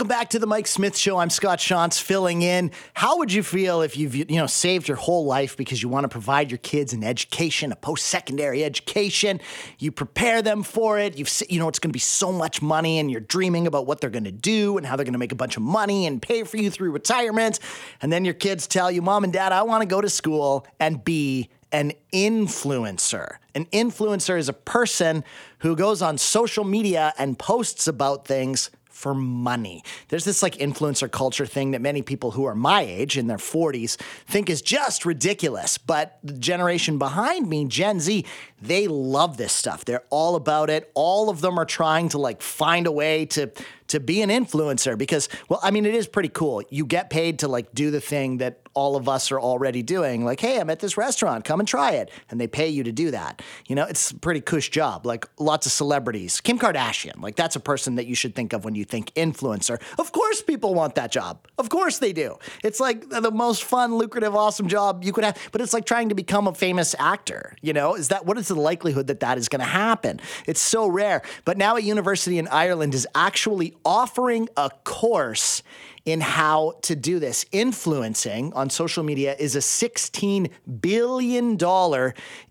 [0.00, 1.18] Welcome back to the Mike Smith Show.
[1.18, 2.70] I'm Scott Shantz filling in.
[2.94, 6.04] How would you feel if you've you know saved your whole life because you want
[6.04, 9.40] to provide your kids an education, a post-secondary education?
[9.78, 11.18] You prepare them for it.
[11.18, 14.00] You've you know it's going to be so much money, and you're dreaming about what
[14.00, 16.22] they're going to do and how they're going to make a bunch of money and
[16.22, 17.60] pay for you through retirement.
[18.00, 20.66] And then your kids tell you, "Mom and Dad, I want to go to school
[20.80, 23.36] and be an influencer.
[23.54, 25.24] An influencer is a person
[25.58, 28.70] who goes on social media and posts about things
[29.00, 29.82] for money.
[30.08, 33.38] There's this like influencer culture thing that many people who are my age in their
[33.38, 33.96] 40s
[34.26, 35.78] think is just ridiculous.
[35.78, 38.26] But the generation behind me, Gen Z,
[38.60, 39.86] they love this stuff.
[39.86, 40.90] They're all about it.
[40.94, 43.50] All of them are trying to like find a way to
[43.88, 46.62] to be an influencer because well, I mean it is pretty cool.
[46.70, 50.24] You get paid to like do the thing that all of us are already doing.
[50.24, 52.10] Like, hey, I'm at this restaurant, come and try it.
[52.30, 53.42] And they pay you to do that.
[53.66, 55.06] You know, it's a pretty cush job.
[55.06, 56.40] Like lots of celebrities.
[56.40, 59.80] Kim Kardashian, like that's a person that you should think of when you think influencer.
[59.98, 61.46] Of course people want that job.
[61.58, 62.38] Of course they do.
[62.62, 65.36] It's like the most fun, lucrative, awesome job you could have.
[65.52, 67.56] But it's like trying to become a famous actor.
[67.60, 70.20] You know, is that what is the likelihood that that is going to happen?
[70.46, 71.22] It's so rare.
[71.44, 75.62] But now a university in Ireland is actually offering a course
[76.04, 77.44] in how to do this.
[77.52, 81.58] Influencing on social media is a $16 billion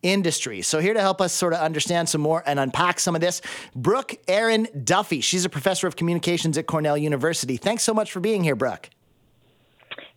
[0.01, 0.61] industry.
[0.61, 3.41] So, here to help us sort of understand some more and unpack some of this,
[3.75, 5.21] Brooke Erin Duffy.
[5.21, 7.57] She's a professor of communications at Cornell University.
[7.57, 8.89] Thanks so much for being here, Brooke.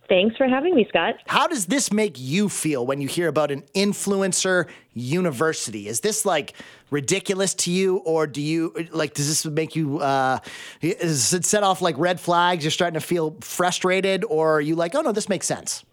[0.09, 1.15] Thanks for having me, Scott.
[1.27, 5.87] How does this make you feel when you hear about an influencer university?
[5.87, 6.53] Is this like
[6.91, 9.13] ridiculous to you, or do you like?
[9.13, 9.99] Does this make you?
[9.99, 10.39] Uh,
[10.81, 12.63] does it set off like red flags?
[12.63, 15.85] You're starting to feel frustrated, or are you like, oh no, this makes sense?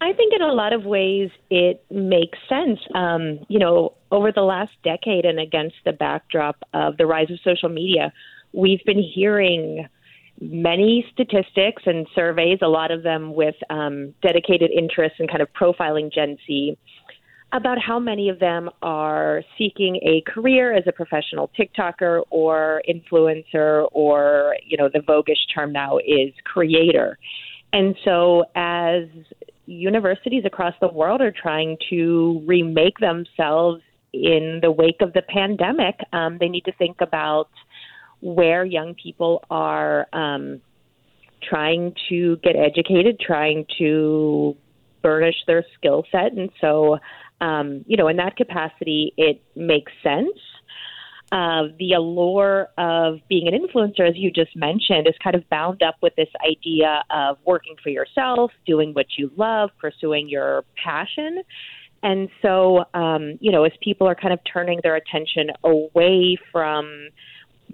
[0.00, 2.78] I think in a lot of ways it makes sense.
[2.94, 7.38] Um, you know, over the last decade and against the backdrop of the rise of
[7.42, 8.12] social media,
[8.52, 9.88] we've been hearing
[10.40, 15.48] many statistics and surveys, a lot of them with um, dedicated interest in kind of
[15.52, 16.76] profiling Gen Z,
[17.52, 23.86] about how many of them are seeking a career as a professional TikToker or influencer,
[23.92, 27.16] or, you know, the voguish term now is creator.
[27.72, 29.04] And so, as
[29.66, 33.82] universities across the world are trying to remake themselves
[34.12, 37.50] in the wake of the pandemic, um, they need to think about
[38.24, 40.62] where young people are um,
[41.42, 44.56] trying to get educated, trying to
[45.02, 46.32] burnish their skill set.
[46.32, 46.98] And so,
[47.42, 50.38] um, you know, in that capacity, it makes sense.
[51.30, 55.82] Uh, the allure of being an influencer, as you just mentioned, is kind of bound
[55.82, 61.42] up with this idea of working for yourself, doing what you love, pursuing your passion.
[62.02, 67.08] And so, um, you know, as people are kind of turning their attention away from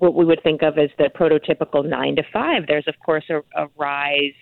[0.01, 2.67] what we would think of as the prototypical nine to five.
[2.67, 4.41] There's, of course, a, a rise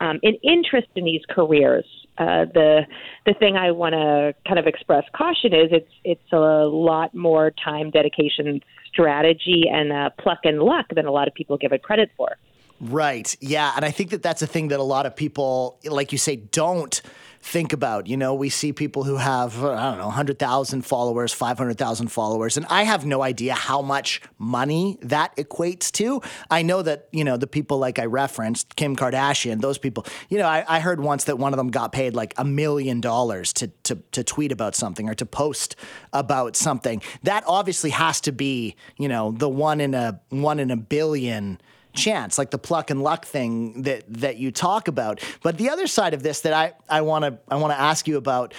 [0.00, 1.86] um, in interest in these careers.
[2.18, 2.82] Uh, the
[3.24, 7.52] the thing I want to kind of express caution is it's it's a lot more
[7.62, 11.82] time, dedication, strategy, and uh, pluck and luck than a lot of people give it
[11.82, 12.36] credit for.
[12.80, 13.34] Right.
[13.40, 13.72] Yeah.
[13.74, 16.36] And I think that that's a thing that a lot of people, like you say,
[16.36, 17.00] don't
[17.46, 18.08] think about.
[18.08, 22.66] You know, we see people who have, I don't know, 100,000 followers, 500,000 followers, and
[22.68, 26.20] I have no idea how much money that equates to.
[26.50, 30.38] I know that, you know, the people like I referenced, Kim Kardashian, those people, you
[30.38, 33.52] know, I, I heard once that one of them got paid like a million dollars
[33.54, 35.76] to, to, to tweet about something or to post
[36.12, 37.00] about something.
[37.22, 41.60] That obviously has to be, you know, the one in a one in a billion
[41.96, 45.20] chance, like the pluck and luck thing that that you talk about.
[45.42, 48.06] But the other side of this that I I want to I want to ask
[48.06, 48.54] you about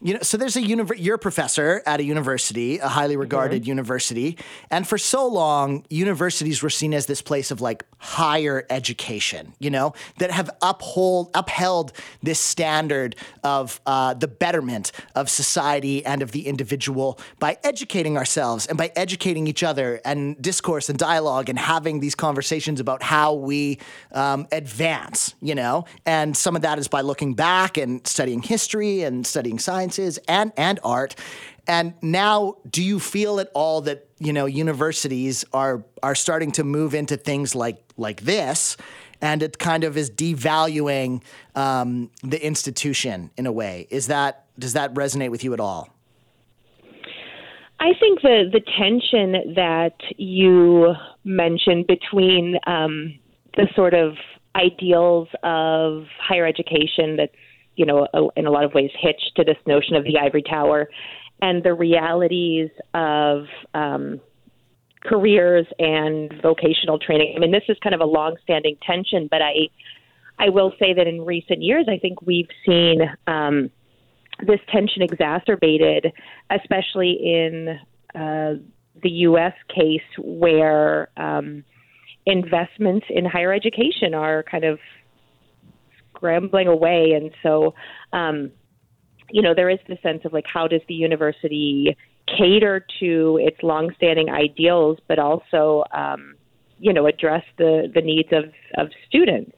[0.00, 3.62] you know, so there's a univer- you're a professor at a university, a highly regarded
[3.62, 3.70] mm-hmm.
[3.70, 4.38] university,
[4.70, 9.70] and for so long, universities were seen as this place of like higher education, you
[9.70, 11.92] know, that have uphold upheld
[12.22, 18.66] this standard of uh, the betterment of society and of the individual by educating ourselves
[18.66, 23.34] and by educating each other and discourse and dialogue and having these conversations about how
[23.34, 23.78] we
[24.12, 29.02] um, advance, you know, and some of that is by looking back and studying history
[29.02, 31.14] and studying science sciences and and art.
[31.66, 36.64] And now, do you feel at all that you know universities are are starting to
[36.64, 38.76] move into things like like this,
[39.20, 41.22] and it kind of is devaluing
[41.54, 43.86] um, the institution in a way?
[43.90, 45.88] Is that does that resonate with you at all?
[47.80, 50.94] I think the the tension that you
[51.24, 53.18] mentioned between um,
[53.56, 54.16] the sort of
[54.56, 57.47] ideals of higher education that's
[57.78, 60.88] you know, in a lot of ways hitched to this notion of the ivory tower
[61.40, 64.20] and the realities of um,
[65.04, 67.34] careers and vocational training.
[67.36, 69.68] I mean, this is kind of a long-standing tension, but I,
[70.40, 73.70] I will say that in recent years, I think we've seen um,
[74.44, 76.12] this tension exacerbated,
[76.50, 77.78] especially in
[78.12, 78.54] uh,
[79.00, 79.54] the U.S.
[79.72, 81.62] case where um,
[82.26, 84.80] investments in higher education are kind of
[86.18, 87.74] scrambling away, and so.
[88.12, 88.50] Um,
[89.30, 91.94] you know, there is the sense of like, how does the university
[92.36, 96.34] cater to its longstanding ideals, but also, um,
[96.78, 98.44] you know, address the, the needs of,
[98.78, 99.52] of students.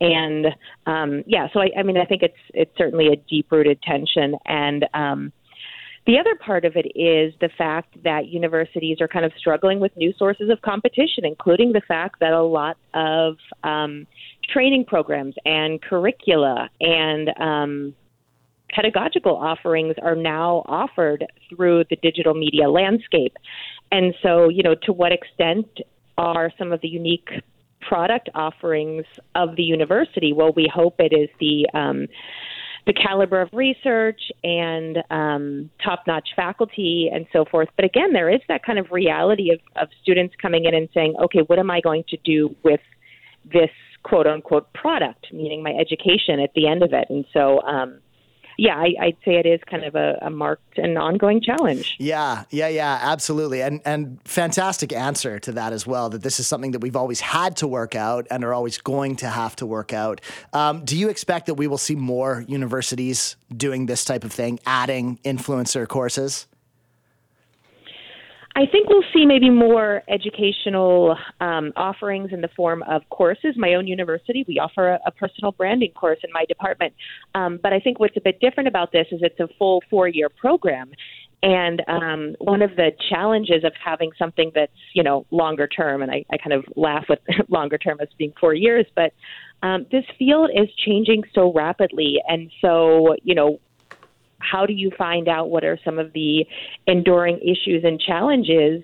[0.00, 0.46] And
[0.86, 4.34] um, yeah, so I, I mean, I think it's it's certainly a deep rooted tension,
[4.46, 5.32] and um,
[6.10, 9.96] the other part of it is the fact that universities are kind of struggling with
[9.96, 14.08] new sources of competition, including the fact that a lot of um,
[14.52, 17.94] training programs and curricula and um,
[18.74, 23.36] pedagogical offerings are now offered through the digital media landscape.
[23.92, 25.68] And so, you know, to what extent
[26.18, 27.28] are some of the unique
[27.82, 29.04] product offerings
[29.36, 30.32] of the university?
[30.32, 32.08] Well, we hope it is the um,
[32.86, 37.68] the caliber of research and um, top-notch faculty and so forth.
[37.76, 41.14] But again, there is that kind of reality of, of students coming in and saying,
[41.22, 42.80] "Okay, what am I going to do with
[43.44, 43.70] this
[44.02, 47.06] quote unquote product?" Meaning my education at the end of it.
[47.10, 48.00] And so, um,
[48.56, 51.96] yeah, I, would say it is kind of a, a, marked and ongoing challenge.
[51.98, 56.10] Yeah, yeah, yeah, absolutely, and and fantastic answer to that as well.
[56.10, 59.16] That this is something that we've always had to work out and are always going
[59.16, 60.20] to have to work out.
[60.52, 64.60] Um, do you expect that we will see more universities doing this type of thing,
[64.66, 66.46] adding influencer courses?
[68.56, 73.54] I think we'll see maybe more educational um, offerings in the form of courses.
[73.56, 76.92] My own university, we offer a, a personal branding course in my department.
[77.34, 80.08] Um, but I think what's a bit different about this is it's a full four
[80.08, 80.90] year program.
[81.42, 86.10] And um, one of the challenges of having something that's, you know, longer term, and
[86.10, 89.14] I, I kind of laugh with longer term as being four years, but
[89.62, 92.16] um, this field is changing so rapidly.
[92.28, 93.58] And so, you know,
[94.40, 96.44] how do you find out what are some of the
[96.86, 98.82] enduring issues and challenges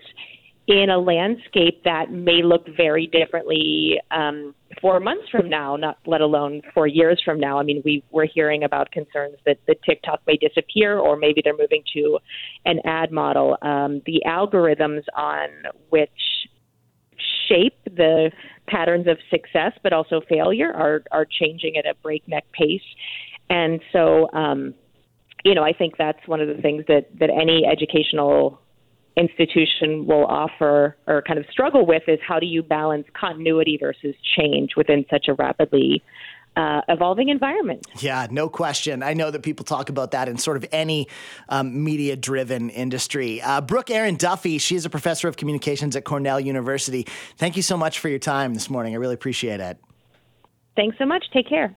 [0.68, 6.20] in a landscape that may look very differently um, four months from now, not let
[6.20, 7.58] alone four years from now.
[7.58, 11.56] I mean, we we're hearing about concerns that the TikTok may disappear, or maybe they're
[11.56, 12.18] moving to
[12.64, 13.56] an ad model.
[13.62, 15.48] Um, the algorithms on
[15.90, 16.10] which
[17.48, 18.32] shape the
[18.66, 22.80] patterns of success, but also failure, are are changing at a breakneck pace,
[23.48, 24.28] and so.
[24.32, 24.74] Um,
[25.46, 28.60] you know, I think that's one of the things that, that any educational
[29.16, 34.16] institution will offer or kind of struggle with is how do you balance continuity versus
[34.36, 36.02] change within such a rapidly
[36.56, 37.86] uh, evolving environment.
[38.00, 39.04] Yeah, no question.
[39.04, 41.06] I know that people talk about that in sort of any
[41.48, 43.40] um, media driven industry.
[43.40, 47.06] Uh, Brooke Erin Duffy, she is a professor of communications at Cornell University.
[47.36, 48.94] Thank you so much for your time this morning.
[48.94, 49.78] I really appreciate it.
[50.74, 51.24] Thanks so much.
[51.32, 51.72] Take care.